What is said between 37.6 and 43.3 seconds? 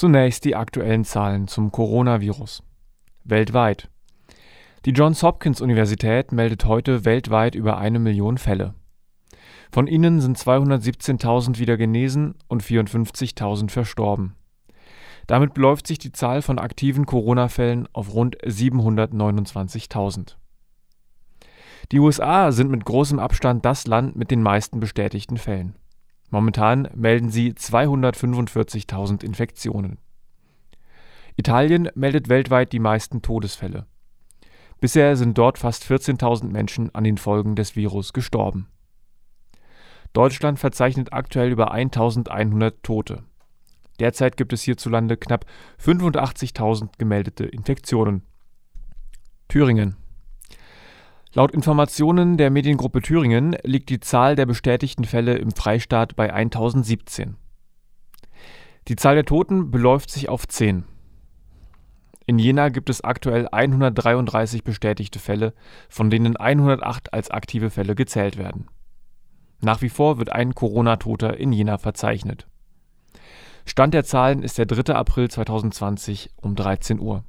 Virus gestorben. Deutschland verzeichnet aktuell über 1100 Tote.